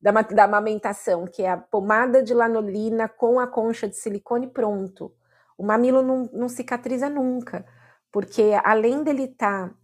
[0.01, 5.13] da, da amamentação, que é a pomada de lanolina com a concha de silicone pronto.
[5.57, 7.65] O mamilo não, não cicatriza nunca,
[8.11, 9.75] porque além dele estar tá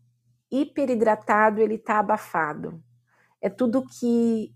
[0.51, 2.81] hiperidratado, ele está abafado.
[3.41, 4.53] É tudo que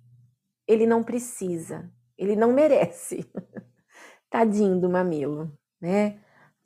[0.67, 3.29] ele não precisa, ele não merece.
[4.29, 5.51] Tadinho do mamilo,
[5.81, 6.19] né?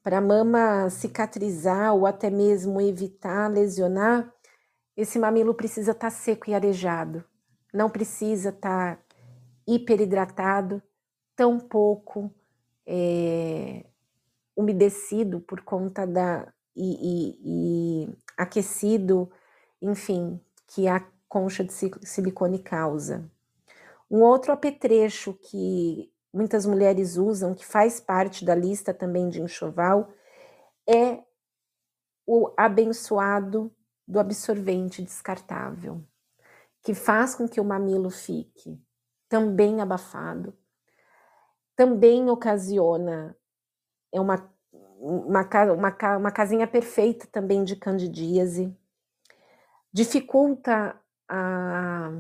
[0.03, 4.33] Para a mama cicatrizar ou até mesmo evitar lesionar,
[4.97, 7.23] esse mamilo precisa estar tá seco e arejado.
[7.73, 9.03] Não precisa estar tá
[9.67, 10.81] hiperidratado,
[11.35, 12.33] tão pouco
[12.85, 13.85] é,
[14.55, 16.51] umedecido por conta da.
[16.75, 19.29] E, e, e aquecido,
[19.81, 23.29] enfim, que a concha de silicone causa.
[24.09, 30.13] Um outro apetrecho que muitas mulheres usam, que faz parte da lista também de enxoval,
[30.87, 31.19] é
[32.25, 33.73] o abençoado
[34.07, 36.03] do absorvente descartável,
[36.81, 38.81] que faz com que o mamilo fique
[39.29, 40.57] também abafado,
[41.75, 43.35] também ocasiona
[44.11, 48.75] é uma, uma, uma, uma casinha perfeita também de candidíase,
[49.91, 52.11] dificulta a,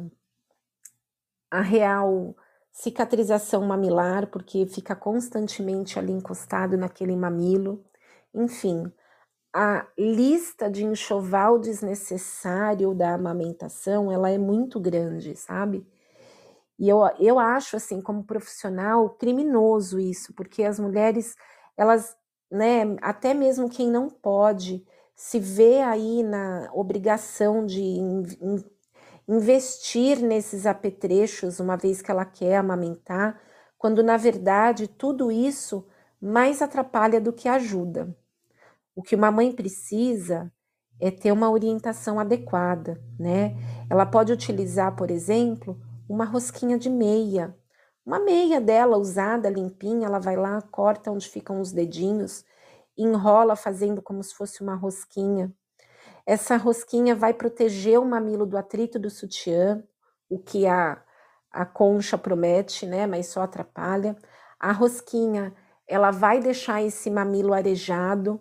[1.49, 2.35] a real
[2.71, 7.83] cicatrização mamilar, porque fica constantemente ali encostado naquele mamilo.
[8.33, 8.91] Enfim,
[9.53, 15.85] a lista de enxoval desnecessário da amamentação, ela é muito grande, sabe?
[16.79, 21.35] E eu, eu acho, assim, como profissional, criminoso isso, porque as mulheres,
[21.77, 22.15] elas,
[22.51, 24.83] né, até mesmo quem não pode,
[25.15, 27.99] se vê aí na obrigação de
[29.27, 33.39] investir nesses apetrechos, uma vez que ela quer amamentar,
[33.77, 35.85] quando na verdade tudo isso
[36.21, 38.15] mais atrapalha do que ajuda.
[38.95, 40.51] O que uma mãe precisa
[40.99, 43.55] é ter uma orientação adequada, né?
[43.89, 47.55] Ela pode utilizar, por exemplo, uma rosquinha de meia.
[48.05, 52.43] Uma meia dela usada, limpinha, ela vai lá, corta onde ficam os dedinhos,
[52.97, 55.51] enrola fazendo como se fosse uma rosquinha.
[56.25, 59.83] Essa rosquinha vai proteger o mamilo do atrito do sutiã,
[60.29, 61.01] o que a,
[61.51, 63.07] a concha promete, né?
[63.07, 64.15] Mas só atrapalha.
[64.59, 65.53] A rosquinha,
[65.87, 68.39] ela vai deixar esse mamilo arejado,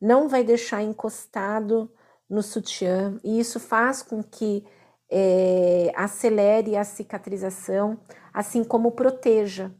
[0.00, 1.92] não vai deixar encostado
[2.28, 4.64] no sutiã, e isso faz com que
[5.10, 8.00] é, acelere a cicatrização,
[8.32, 9.74] assim como proteja,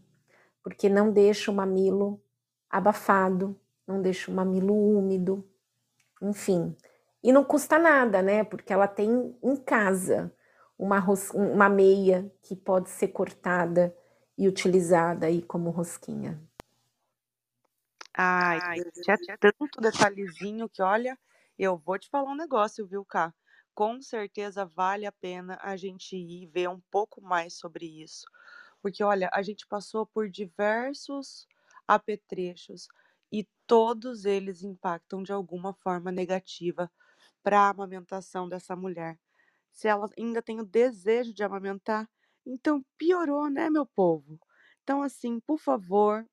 [0.62, 2.20] porque não deixa o mamilo
[2.68, 5.48] abafado, não deixa o mamilo úmido,
[6.20, 6.76] enfim.
[7.22, 8.44] E não custa nada, né?
[8.44, 10.32] Porque ela tem em casa
[10.78, 11.04] uma,
[11.34, 13.94] uma meia que pode ser cortada
[14.36, 16.40] e utilizada aí como rosquinha.
[18.22, 18.80] Ai, Ai
[19.28, 21.18] é tanto detalhezinho que, olha,
[21.58, 23.34] eu vou te falar um negócio, viu, Cá?
[23.74, 28.26] Com certeza vale a pena a gente ir ver um pouco mais sobre isso.
[28.82, 31.46] Porque, olha, a gente passou por diversos
[31.86, 32.88] apetrechos
[33.32, 36.90] e todos eles impactam de alguma forma negativa
[37.42, 39.18] para a amamentação dessa mulher.
[39.72, 42.08] Se ela ainda tem o desejo de amamentar,
[42.46, 44.38] então piorou, né, meu povo?
[44.82, 46.26] Então, assim, por favor,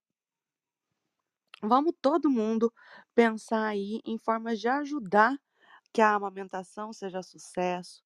[1.61, 2.73] vamos todo mundo
[3.15, 5.37] pensar aí em formas de ajudar
[5.93, 8.03] que a amamentação seja sucesso.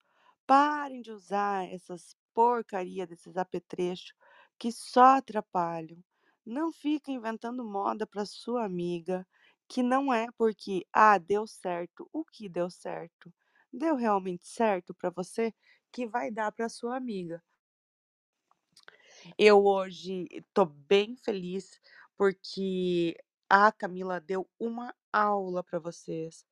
[0.47, 4.14] Parem de usar essas porcaria desses apetrechos
[4.60, 6.04] que só atrapalham.
[6.45, 9.28] Não fica inventando moda para sua amiga
[9.68, 12.10] que não é porque, ah, deu certo.
[12.14, 13.34] O que deu certo?
[13.74, 15.54] Deu realmente certo para você
[15.91, 17.43] que vai dar para sua amiga.
[19.38, 21.80] Eu hoje estou bem feliz
[22.18, 23.16] porque
[23.52, 26.45] a Camila deu uma aula para vocês.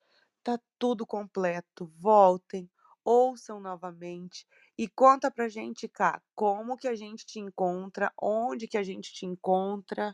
[0.43, 1.89] Tá tudo completo.
[1.97, 2.70] Voltem,
[3.06, 4.45] ouçam novamente
[4.78, 9.14] e conta pra gente cá, como que a gente te encontra, onde que a gente
[9.14, 10.14] te encontra.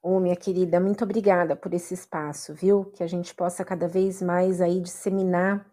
[0.00, 2.84] Ô, minha querida, muito obrigada por esse espaço, viu?
[2.92, 5.71] Que a gente possa cada vez mais aí disseminar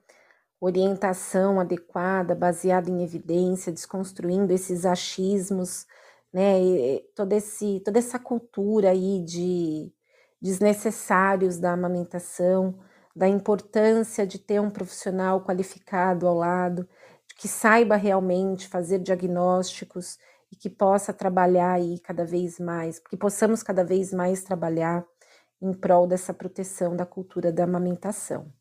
[0.59, 5.85] orientação adequada, baseada em evidência, desconstruindo esses achismos,
[6.33, 6.61] né?
[6.61, 9.91] E todo esse, toda essa cultura aí de
[10.41, 12.77] desnecessários da amamentação,
[13.15, 16.87] da importância de ter um profissional qualificado ao lado,
[17.37, 20.17] que saiba realmente fazer diagnósticos
[20.51, 25.05] e que possa trabalhar aí cada vez mais, que possamos cada vez mais trabalhar
[25.61, 28.51] em prol dessa proteção da cultura da amamentação.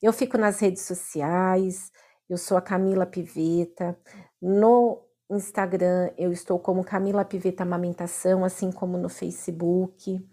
[0.00, 1.90] Eu fico nas redes sociais,
[2.28, 3.98] eu sou a Camila Piveta,
[4.40, 10.24] no Instagram eu estou como Camila Piveta Amamentação, assim como no Facebook,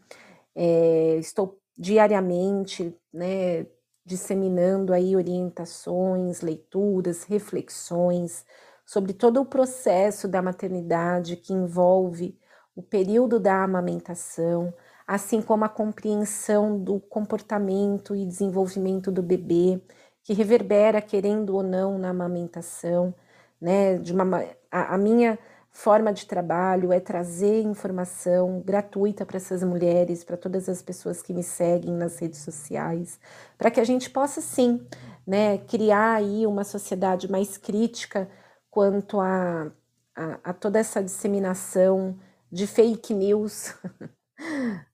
[0.55, 3.65] é, estou diariamente, né,
[4.05, 8.45] disseminando aí orientações, leituras, reflexões
[8.85, 12.37] sobre todo o processo da maternidade que envolve
[12.75, 14.73] o período da amamentação,
[15.07, 19.81] assim como a compreensão do comportamento e desenvolvimento do bebê,
[20.23, 23.13] que reverbera, querendo ou não, na amamentação,
[23.61, 23.97] né?
[23.97, 25.37] De uma, a, a minha
[25.75, 31.33] forma de trabalho é trazer informação gratuita para essas mulheres, para todas as pessoas que
[31.33, 33.19] me seguem nas redes sociais,
[33.57, 34.87] para que a gente possa sim,
[35.27, 38.29] né, criar aí uma sociedade mais crítica
[38.71, 39.69] quanto a,
[40.15, 42.17] a, a toda essa disseminação
[42.49, 43.75] de fake news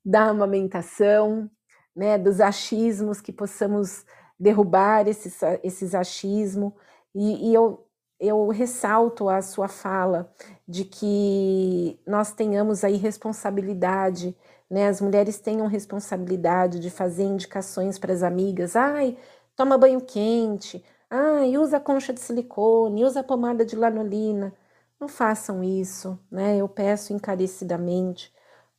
[0.06, 1.50] da amamentação,
[1.96, 4.06] né, dos achismos, que possamos
[4.40, 6.74] derrubar esses, esses achismos.
[7.14, 7.88] E, e eu,
[8.20, 10.34] eu ressalto a sua fala
[10.68, 14.36] de que nós tenhamos aí responsabilidade,
[14.70, 19.18] né, as mulheres tenham responsabilidade de fazer indicações para as amigas, ai,
[19.56, 24.54] toma banho quente, ai, usa concha de silicone, usa pomada de lanolina.
[25.00, 26.58] Não façam isso, né?
[26.58, 28.32] Eu peço encarecidamente,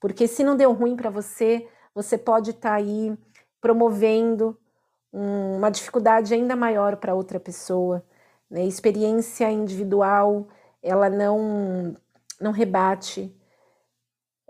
[0.03, 3.16] porque se não deu ruim para você, você pode estar tá aí
[3.61, 4.59] promovendo
[5.12, 8.05] um, uma dificuldade ainda maior para outra pessoa.
[8.50, 8.64] Né?
[8.64, 10.48] Experiência individual,
[10.82, 11.96] ela não,
[12.40, 13.32] não rebate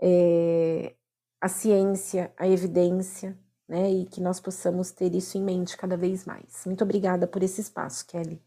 [0.01, 0.95] é,
[1.39, 3.37] a ciência, a evidência,
[3.67, 3.91] né?
[3.91, 6.65] E que nós possamos ter isso em mente cada vez mais.
[6.65, 8.41] Muito obrigada por esse espaço, Kelly.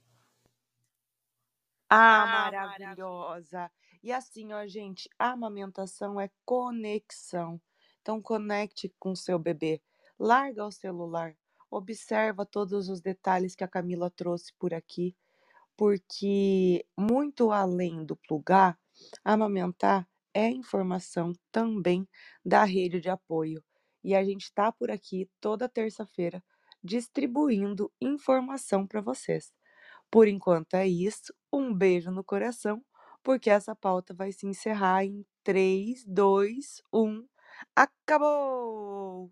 [1.88, 3.70] Ah, maravilhosa!
[4.02, 7.60] E assim, ó, gente, a amamentação é conexão.
[8.00, 9.82] Então, conecte com seu bebê.
[10.18, 11.36] Larga o celular.
[11.70, 15.16] Observa todos os detalhes que a Camila trouxe por aqui,
[15.76, 18.78] porque muito além do plugar,
[19.24, 22.08] amamentar é informação também
[22.44, 23.62] da rede de apoio.
[24.04, 26.42] E a gente está por aqui toda terça-feira
[26.82, 29.52] distribuindo informação para vocês.
[30.10, 31.34] Por enquanto é isso.
[31.52, 32.82] Um beijo no coração
[33.26, 37.26] porque essa pauta vai se encerrar em 3, 2, 1.
[37.74, 39.24] Acabou!